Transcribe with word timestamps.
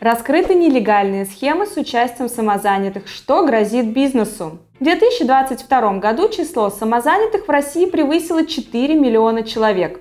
Раскрыты 0.00 0.54
нелегальные 0.54 1.26
схемы 1.26 1.66
с 1.66 1.76
участием 1.76 2.30
самозанятых. 2.30 3.06
Что 3.06 3.44
грозит 3.44 3.92
бизнесу? 3.92 4.58
В 4.78 4.84
2022 4.84 5.98
году 5.98 6.30
число 6.30 6.70
самозанятых 6.70 7.46
в 7.46 7.50
России 7.50 7.84
превысило 7.84 8.46
4 8.46 8.94
миллиона 8.94 9.42
человек. 9.42 10.00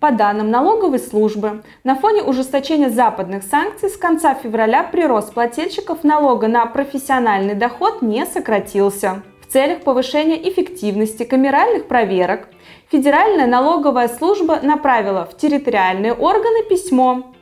По 0.00 0.10
данным 0.10 0.50
налоговой 0.50 0.98
службы, 0.98 1.62
на 1.82 1.94
фоне 1.94 2.22
ужесточения 2.24 2.90
западных 2.90 3.42
санкций 3.42 3.88
с 3.88 3.96
конца 3.96 4.34
февраля 4.34 4.82
прирост 4.82 5.32
плательщиков 5.32 6.04
налога 6.04 6.46
на 6.46 6.66
профессиональный 6.66 7.54
доход 7.54 8.02
не 8.02 8.26
сократился. 8.26 9.22
В 9.40 9.50
целях 9.50 9.80
повышения 9.80 10.46
эффективности 10.46 11.22
камеральных 11.22 11.88
проверок 11.88 12.48
Федеральная 12.90 13.46
налоговая 13.46 14.08
служба 14.08 14.60
направила 14.62 15.24
в 15.24 15.38
территориальные 15.38 16.12
органы 16.12 16.64
письмо, 16.68 17.32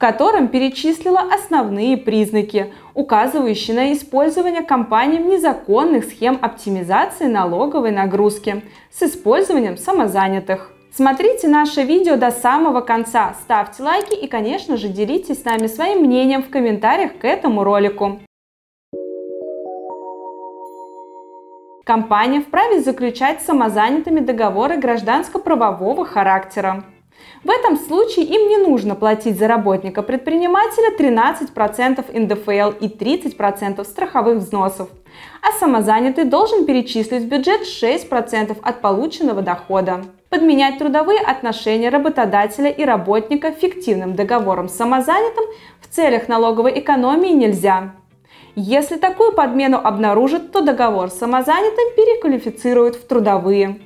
котором 0.00 0.48
перечислила 0.48 1.20
основные 1.20 1.98
признаки, 1.98 2.72
указывающие 2.94 3.76
на 3.76 3.92
использование 3.92 4.62
компаниям 4.62 5.28
незаконных 5.28 6.06
схем 6.06 6.38
оптимизации 6.40 7.26
налоговой 7.26 7.90
нагрузки 7.90 8.64
с 8.90 9.02
использованием 9.02 9.76
самозанятых. 9.76 10.72
Смотрите 10.92 11.48
наше 11.48 11.82
видео 11.82 12.16
до 12.16 12.30
самого 12.30 12.80
конца, 12.80 13.34
ставьте 13.42 13.82
лайки 13.82 14.14
и, 14.14 14.26
конечно 14.26 14.78
же, 14.78 14.88
делитесь 14.88 15.42
с 15.42 15.44
нами 15.44 15.66
своим 15.66 16.00
мнением 16.00 16.42
в 16.42 16.48
комментариях 16.48 17.18
к 17.18 17.24
этому 17.24 17.62
ролику. 17.62 18.20
Компания 21.84 22.40
вправе 22.40 22.80
заключать 22.80 23.42
с 23.42 23.46
самозанятыми 23.46 24.20
договоры 24.20 24.78
гражданско-правового 24.78 26.06
характера. 26.06 26.84
В 27.42 27.50
этом 27.50 27.76
случае 27.78 28.26
им 28.26 28.48
не 28.48 28.58
нужно 28.58 28.94
платить 28.94 29.38
за 29.38 29.48
работника-предпринимателя 29.48 30.94
13% 30.98 32.18
НДФЛ 32.18 32.84
и 32.84 32.88
30% 32.88 33.84
страховых 33.84 34.38
взносов, 34.38 34.90
а 35.40 35.58
самозанятый 35.58 36.24
должен 36.24 36.66
перечислить 36.66 37.22
в 37.22 37.28
бюджет 37.28 37.62
6% 37.62 38.56
от 38.62 38.80
полученного 38.80 39.42
дохода. 39.42 40.02
Подменять 40.28 40.78
трудовые 40.78 41.18
отношения 41.18 41.88
работодателя 41.88 42.70
и 42.70 42.84
работника 42.84 43.50
фиктивным 43.52 44.14
договором 44.14 44.68
с 44.68 44.76
самозанятым 44.76 45.44
в 45.80 45.88
целях 45.88 46.28
налоговой 46.28 46.78
экономии 46.78 47.32
нельзя. 47.32 47.94
Если 48.54 48.96
такую 48.96 49.32
подмену 49.32 49.78
обнаружат, 49.78 50.52
то 50.52 50.60
договор 50.60 51.10
с 51.10 51.18
самозанятым 51.18 51.94
переквалифицируют 51.96 52.96
в 52.96 53.06
трудовые. 53.06 53.80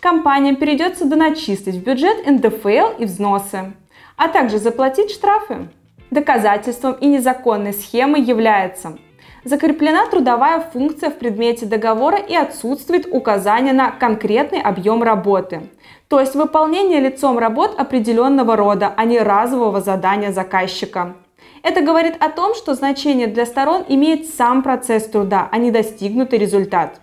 Компаниям 0.00 0.56
придется 0.56 1.04
доначислить 1.04 1.76
в 1.76 1.82
бюджет 1.82 2.26
НДФЛ 2.26 2.98
и 2.98 3.04
взносы, 3.04 3.72
а 4.16 4.28
также 4.28 4.58
заплатить 4.58 5.10
штрафы. 5.10 5.68
Доказательством 6.10 6.94
и 6.94 7.06
незаконной 7.06 7.72
схемы 7.72 8.18
является 8.18 8.98
закреплена 9.46 10.06
трудовая 10.06 10.60
функция 10.60 11.10
в 11.10 11.18
предмете 11.18 11.66
договора 11.66 12.18
и 12.18 12.34
отсутствует 12.34 13.06
указание 13.10 13.72
на 13.72 13.92
конкретный 13.92 14.60
объем 14.60 15.04
работы, 15.04 15.70
то 16.08 16.18
есть 16.18 16.34
выполнение 16.34 16.98
лицом 16.98 17.38
работ 17.38 17.78
определенного 17.78 18.56
рода, 18.56 18.92
а 18.96 19.04
не 19.04 19.20
разового 19.20 19.80
задания 19.80 20.32
заказчика. 20.32 21.14
Это 21.62 21.80
говорит 21.80 22.16
о 22.18 22.28
том, 22.28 22.54
что 22.54 22.74
значение 22.74 23.28
для 23.28 23.46
сторон 23.46 23.84
имеет 23.88 24.26
сам 24.26 24.62
процесс 24.62 25.06
труда, 25.06 25.48
а 25.50 25.58
не 25.58 25.70
достигнутый 25.70 26.40
результат. 26.40 27.00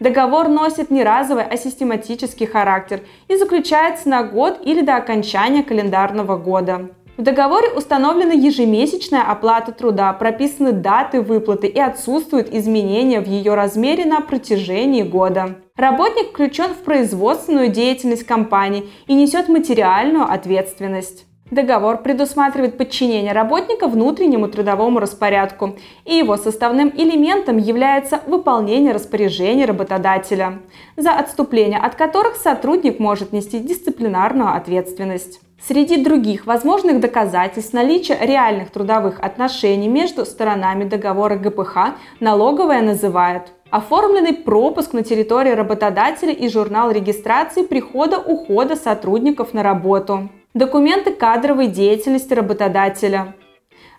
Договор 0.00 0.48
носит 0.48 0.90
не 0.90 1.02
разовый, 1.04 1.44
а 1.44 1.56
систематический 1.56 2.46
характер 2.46 3.00
и 3.28 3.36
заключается 3.36 4.08
на 4.08 4.22
год 4.22 4.60
или 4.64 4.80
до 4.82 4.96
окончания 4.96 5.62
календарного 5.62 6.36
года. 6.36 6.90
В 7.16 7.22
договоре 7.22 7.68
установлена 7.68 8.32
ежемесячная 8.32 9.22
оплата 9.22 9.70
труда, 9.70 10.12
прописаны 10.12 10.72
даты 10.72 11.20
выплаты 11.20 11.68
и 11.68 11.78
отсутствуют 11.78 12.52
изменения 12.52 13.20
в 13.20 13.28
ее 13.28 13.54
размере 13.54 14.04
на 14.04 14.20
протяжении 14.20 15.02
года. 15.02 15.56
Работник 15.76 16.30
включен 16.30 16.74
в 16.74 16.78
производственную 16.78 17.68
деятельность 17.68 18.26
компании 18.26 18.88
и 19.06 19.14
несет 19.14 19.48
материальную 19.48 20.24
ответственность. 20.24 21.26
Договор 21.54 21.98
предусматривает 21.98 22.76
подчинение 22.76 23.32
работника 23.32 23.86
внутреннему 23.86 24.48
трудовому 24.48 24.98
распорядку, 24.98 25.76
и 26.04 26.16
его 26.16 26.36
составным 26.36 26.88
элементом 26.88 27.58
является 27.58 28.20
выполнение 28.26 28.92
распоряжений 28.92 29.64
работодателя, 29.64 30.58
за 30.96 31.12
отступление 31.12 31.78
от 31.78 31.94
которых 31.94 32.34
сотрудник 32.34 32.98
может 32.98 33.32
нести 33.32 33.60
дисциплинарную 33.60 34.52
ответственность. 34.56 35.40
Среди 35.64 36.02
других 36.02 36.44
возможных 36.44 36.98
доказательств 36.98 37.72
наличия 37.72 38.18
реальных 38.20 38.70
трудовых 38.70 39.20
отношений 39.20 39.86
между 39.86 40.26
сторонами 40.26 40.82
договора 40.82 41.36
ГПХ 41.36 41.94
налоговая 42.18 42.82
называет 42.82 43.52
оформленный 43.70 44.34
пропуск 44.34 44.92
на 44.92 45.04
территории 45.04 45.52
работодателя 45.52 46.32
и 46.32 46.48
журнал 46.48 46.90
регистрации 46.90 47.62
прихода-ухода 47.62 48.74
сотрудников 48.74 49.54
на 49.54 49.62
работу, 49.62 50.28
документы 50.54 51.12
кадровой 51.12 51.66
деятельности 51.66 52.32
работодателя, 52.32 53.34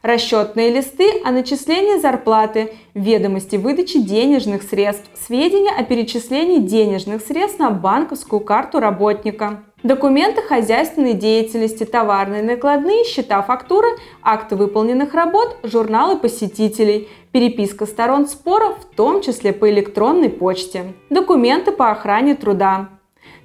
расчетные 0.01 0.71
листы 0.71 1.21
о 1.25 1.31
начислении 1.31 1.99
зарплаты, 1.99 2.73
ведомости 2.93 3.57
выдачи 3.57 3.99
денежных 3.99 4.63
средств, 4.63 5.09
сведения 5.15 5.71
о 5.71 5.83
перечислении 5.83 6.59
денежных 6.59 7.21
средств 7.21 7.59
на 7.59 7.71
банковскую 7.71 8.39
карту 8.39 8.79
работника, 8.79 9.63
документы 9.83 10.41
хозяйственной 10.41 11.13
деятельности, 11.13 11.83
товарные 11.83 12.41
накладные, 12.41 13.03
счета 13.03 13.41
фактуры, 13.41 13.89
акты 14.23 14.55
выполненных 14.55 15.13
работ, 15.13 15.57
журналы 15.63 16.17
посетителей, 16.17 17.09
переписка 17.33 17.85
сторон 17.85 18.27
спора, 18.27 18.75
в 18.79 18.95
том 18.95 19.21
числе 19.21 19.51
по 19.51 19.69
электронной 19.69 20.29
почте, 20.29 20.93
документы 21.09 21.73
по 21.73 21.91
охране 21.91 22.35
труда, 22.35 22.94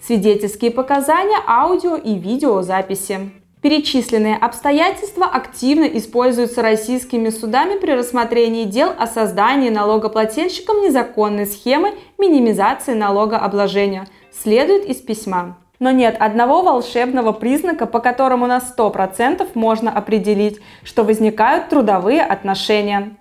свидетельские 0.02 0.70
показания, 0.70 1.38
аудио 1.46 1.96
и 1.96 2.14
видеозаписи. 2.14 3.30
Перечисленные 3.62 4.36
обстоятельства 4.36 5.26
активно 5.26 5.84
используются 5.84 6.62
российскими 6.62 7.28
судами 7.28 7.78
при 7.78 7.90
рассмотрении 7.90 8.64
дел 8.64 8.90
о 8.98 9.06
создании 9.06 9.69
налогоплательщиком 9.69 10.80
незаконной 10.80 11.46
схемы 11.46 11.92
минимизации 12.16 12.94
налогообложения, 12.94 14.06
следует 14.32 14.86
из 14.86 14.96
письма. 14.96 15.58
Но 15.78 15.90
нет 15.90 16.16
одного 16.19 16.62
волшебного 16.62 17.32
признака, 17.32 17.86
по 17.86 18.00
которому 18.00 18.46
на 18.46 18.58
100% 18.58 19.48
можно 19.54 19.90
определить, 19.90 20.60
что 20.82 21.04
возникают 21.04 21.69
трудовые 21.69 22.22
отношения. 22.22 23.16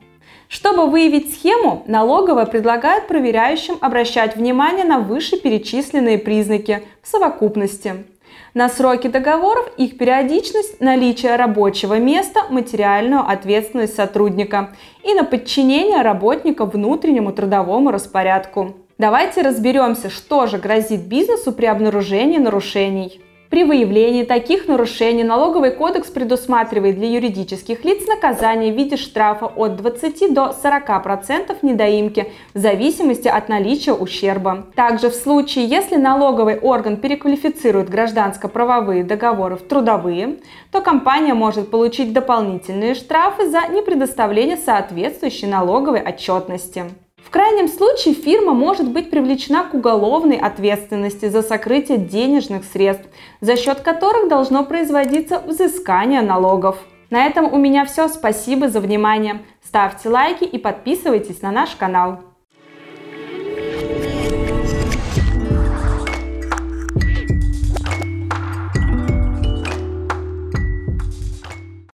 Чтобы 0.49 0.87
выявить 0.87 1.31
схему, 1.31 1.83
налоговая 1.85 2.47
предлагает 2.47 3.07
проверяющим 3.07 3.77
обращать 3.81 4.35
внимание 4.35 4.83
на 4.83 4.97
вышеперечисленные 4.99 6.17
признаки 6.17 6.81
в 7.03 7.07
совокупности. 7.07 8.03
На 8.55 8.67
сроки 8.67 9.07
договоров, 9.07 9.71
их 9.77 9.99
периодичность, 9.99 10.81
наличие 10.81 11.35
рабочего 11.35 11.99
места, 11.99 12.45
материальную 12.49 13.21
ответственность 13.21 13.95
сотрудника 13.95 14.71
и 15.03 15.13
на 15.13 15.23
подчинение 15.23 16.01
работника 16.01 16.65
внутреннему 16.65 17.31
трудовому 17.31 17.91
распорядку. 17.91 18.73
Давайте 18.97 19.43
разберемся, 19.43 20.09
что 20.09 20.47
же 20.47 20.57
грозит 20.57 21.01
бизнесу 21.01 21.51
при 21.51 21.67
обнаружении 21.67 22.39
нарушений. 22.39 23.21
При 23.49 23.63
выявлении 23.63 24.23
таких 24.25 24.67
нарушений 24.67 25.23
налоговый 25.23 25.71
кодекс 25.71 26.11
предусматривает 26.11 26.97
для 26.97 27.09
юридических 27.09 27.83
лиц 27.83 28.05
наказание 28.05 28.71
в 28.71 28.77
виде 28.77 28.95
штрафа 28.95 29.47
от 29.47 29.75
20 29.75 30.31
до 30.35 30.55
40% 30.63 31.57
недоимки 31.63 32.31
в 32.53 32.59
зависимости 32.59 33.27
от 33.27 33.49
наличия 33.49 33.93
ущерба. 33.93 34.67
Также 34.75 35.09
в 35.09 35.15
случае, 35.15 35.65
если 35.65 35.95
налоговый 35.95 36.59
орган 36.59 36.97
переквалифицирует 36.97 37.89
гражданско-правовые 37.89 39.03
договоры 39.03 39.55
в 39.55 39.63
трудовые, 39.67 40.37
то 40.71 40.81
компания 40.81 41.33
может 41.33 41.71
получить 41.71 42.13
дополнительные 42.13 42.93
штрафы 42.93 43.49
за 43.49 43.67
непредоставление 43.67 44.57
соответствующей 44.57 45.47
налоговой 45.47 46.01
отчетности. 46.01 46.85
В 47.23 47.31
крайнем 47.31 47.67
случае 47.67 48.13
фирма 48.13 48.53
может 48.53 48.89
быть 48.91 49.09
привлечена 49.09 49.63
к 49.63 49.73
уголовной 49.73 50.37
ответственности 50.37 51.29
за 51.29 51.41
сокрытие 51.41 51.97
денежных 51.97 52.63
средств, 52.63 53.07
за 53.41 53.55
счет 53.55 53.81
которых 53.81 54.29
должно 54.29 54.65
производиться 54.65 55.39
взыскание 55.39 56.21
налогов. 56.21 56.77
На 57.09 57.25
этом 57.25 57.51
у 57.51 57.57
меня 57.57 57.85
все. 57.85 58.07
Спасибо 58.07 58.69
за 58.69 58.79
внимание. 58.79 59.41
Ставьте 59.63 60.09
лайки 60.09 60.43
и 60.43 60.57
подписывайтесь 60.57 61.41
на 61.41 61.51
наш 61.51 61.75
канал. 61.75 62.28